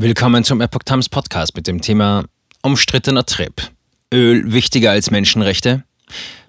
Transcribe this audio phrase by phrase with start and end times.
[0.00, 2.24] Willkommen zum Epoch Times Podcast mit dem Thema
[2.62, 3.60] Umstrittener Trip.
[4.14, 5.82] Öl wichtiger als Menschenrechte?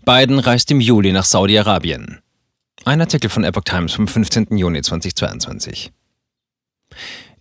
[0.05, 2.20] Biden reist im Juli nach Saudi-Arabien.
[2.85, 4.55] Ein Artikel von Epoch Times vom 15.
[4.55, 5.91] Juni 2022.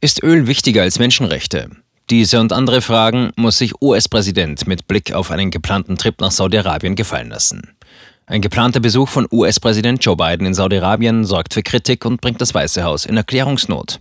[0.00, 1.68] Ist Öl wichtiger als Menschenrechte?
[2.08, 6.96] Diese und andere Fragen muss sich US-Präsident mit Blick auf einen geplanten Trip nach Saudi-Arabien
[6.96, 7.76] gefallen lassen.
[8.24, 12.54] Ein geplanter Besuch von US-Präsident Joe Biden in Saudi-Arabien sorgt für Kritik und bringt das
[12.54, 14.00] Weiße Haus in Erklärungsnot.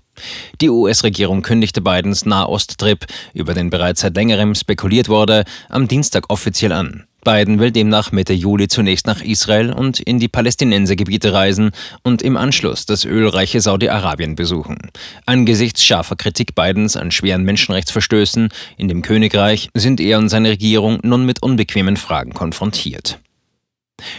[0.61, 6.71] Die US-Regierung kündigte Bidens Nahost-Trip, über den bereits seit längerem spekuliert wurde, am Dienstag offiziell
[6.71, 7.07] an.
[7.28, 12.37] Biden will demnach Mitte Juli zunächst nach Israel und in die Palästinensergebiete reisen und im
[12.37, 14.78] Anschluss das ölreiche Saudi-Arabien besuchen.
[15.25, 18.47] Angesichts scharfer Kritik Bidens an schweren Menschenrechtsverstößen
[18.78, 23.20] in dem Königreich sind er und seine Regierung nun mit unbequemen Fragen konfrontiert.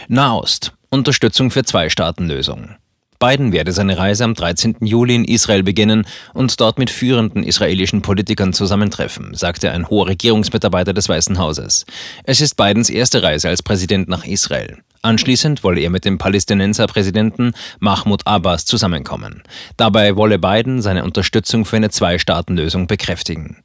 [0.07, 0.73] Nahost.
[0.91, 2.75] Unterstützung für Zwei-Staaten-Lösung.
[3.19, 4.77] Biden werde seine Reise am 13.
[4.79, 10.93] Juli in Israel beginnen und dort mit führenden israelischen Politikern zusammentreffen, sagte ein hoher Regierungsmitarbeiter
[10.93, 11.85] des Weißen Hauses.
[12.23, 14.77] Es ist Bidens erste Reise als Präsident nach Israel.
[15.01, 19.43] Anschließend wolle er mit dem Palästinenser-Präsidenten Mahmoud Abbas zusammenkommen.
[19.75, 23.57] Dabei wolle Biden seine Unterstützung für eine Zwei-Staaten-Lösung bekräftigen.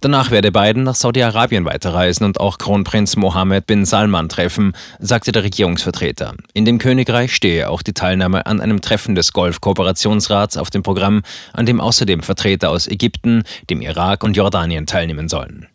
[0.00, 5.42] Danach werde Biden nach Saudi-Arabien weiterreisen und auch Kronprinz Mohammed bin Salman treffen, sagte der
[5.42, 6.34] Regierungsvertreter.
[6.54, 11.22] In dem Königreich stehe auch die Teilnahme an einem Treffen des Golf-Kooperationsrats auf dem Programm,
[11.52, 15.68] an dem außerdem Vertreter aus Ägypten, dem Irak und Jordanien teilnehmen sollen.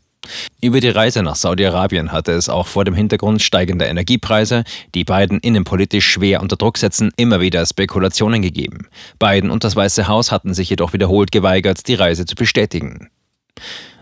[0.62, 5.40] Über die Reise nach Saudi-Arabien hatte es auch vor dem Hintergrund steigender Energiepreise, die Biden
[5.40, 8.88] innenpolitisch schwer unter Druck setzen, immer wieder Spekulationen gegeben.
[9.20, 13.09] Biden und das Weiße Haus hatten sich jedoch wiederholt geweigert, die Reise zu bestätigen.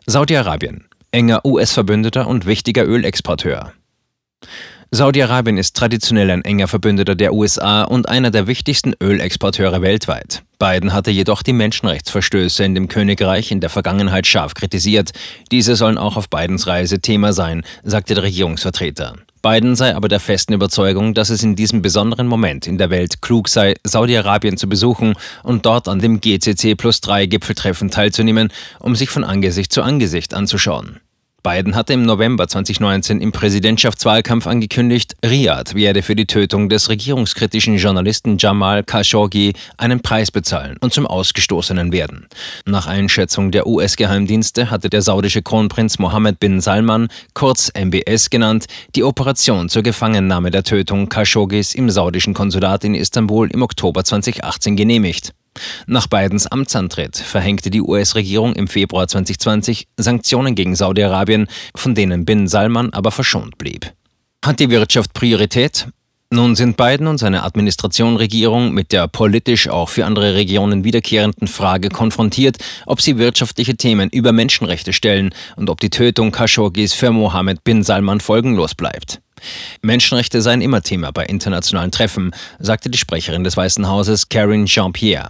[0.05, 3.71] Saudi-Arabien, enger US-Verbündeter und wichtiger Ölexporteur.
[4.91, 10.43] Saudi-Arabien ist traditionell ein enger Verbündeter der USA und einer der wichtigsten Ölexporteure weltweit.
[10.59, 15.11] Biden hatte jedoch die Menschenrechtsverstöße in dem Königreich in der Vergangenheit scharf kritisiert.
[15.51, 19.15] Diese sollen auch auf Bidens Reise Thema sein, sagte der Regierungsvertreter.
[19.43, 23.21] Biden sei aber der festen Überzeugung, dass es in diesem besonderen Moment in der Welt
[23.21, 28.95] klug sei, Saudi-Arabien zu besuchen und dort an dem GCC plus 3 Gipfeltreffen teilzunehmen, um
[28.95, 31.01] sich von Angesicht zu Angesicht anzuschauen.
[31.43, 37.75] Biden hatte im November 2019 im Präsidentschaftswahlkampf angekündigt, Riyadh werde für die Tötung des regierungskritischen
[37.75, 42.27] Journalisten Jamal Khashoggi einen Preis bezahlen und zum Ausgestoßenen werden.
[42.65, 49.03] Nach Einschätzung der US-Geheimdienste hatte der saudische Kronprinz Mohammed bin Salman, kurz MBS genannt, die
[49.03, 55.33] Operation zur Gefangennahme der Tötung Khashoggis im saudischen Konsulat in Istanbul im Oktober 2018 genehmigt.
[55.85, 62.47] Nach Bidens Amtsantritt verhängte die US-Regierung im Februar 2020 Sanktionen gegen Saudi-Arabien, von denen Bin
[62.47, 63.93] Salman aber verschont blieb.
[64.43, 65.87] Hat die Wirtschaft Priorität?
[66.33, 71.47] Nun sind Biden und seine Administration Regierung mit der politisch auch für andere Regionen wiederkehrenden
[71.47, 77.11] Frage konfrontiert, ob sie wirtschaftliche Themen über Menschenrechte stellen und ob die Tötung Khashoggis für
[77.11, 79.21] Mohammed bin Salman folgenlos bleibt.
[79.83, 85.29] Menschenrechte seien immer Thema bei internationalen Treffen, sagte die Sprecherin des Weißen Hauses Karine Jean-Pierre.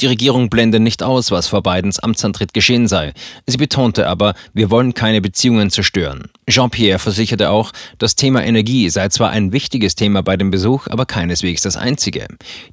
[0.00, 3.12] Die Regierung blende nicht aus, was vor Bidens Amtsantritt geschehen sei.
[3.46, 6.24] Sie betonte aber, wir wollen keine Beziehungen zerstören.
[6.48, 11.06] Jean-Pierre versicherte auch, das Thema Energie sei zwar ein wichtiges Thema bei dem Besuch, aber
[11.06, 12.26] keineswegs das einzige.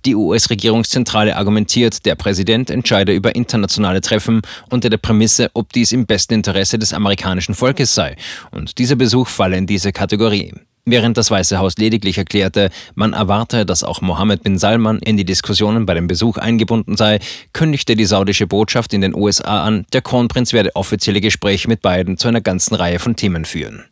[0.06, 6.06] Die US-Regierungszentrale argumentiert, der Präsident entscheide über internationale Treffen unter der Prämisse, ob dies im
[6.06, 8.16] besten Interesse des amerikanischen Volkes sei.
[8.52, 10.54] Und dieser Besuch falle in diese Kategorie.
[10.86, 15.24] Während das Weiße Haus lediglich erklärte, man erwarte, dass auch Mohammed bin Salman in die
[15.24, 17.20] Diskussionen bei dem Besuch eingebunden sei,
[17.54, 22.18] kündigte die saudische Botschaft in den USA an, der Kronprinz werde offizielle Gespräche mit beiden
[22.18, 23.86] zu einer ganzen Reihe von Themen führen.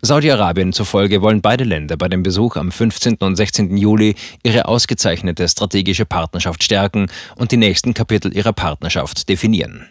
[0.00, 3.16] Saudi-Arabien zufolge wollen beide Länder bei dem Besuch am 15.
[3.20, 3.76] und 16.
[3.76, 9.88] Juli ihre ausgezeichnete strategische Partnerschaft stärken und die nächsten Kapitel ihrer Partnerschaft definieren.